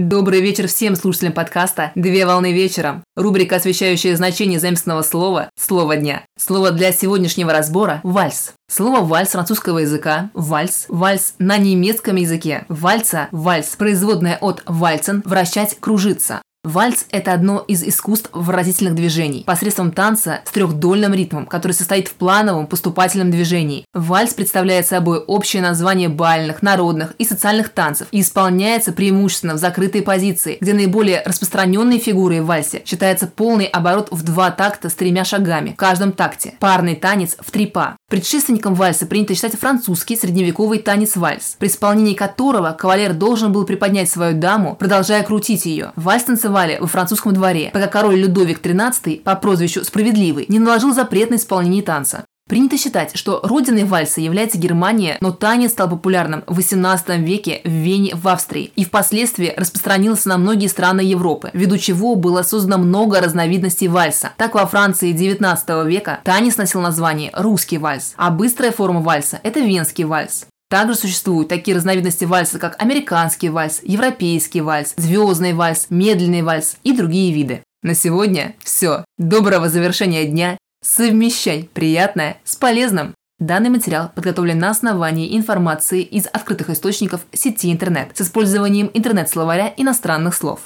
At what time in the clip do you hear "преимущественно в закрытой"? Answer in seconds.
28.92-30.02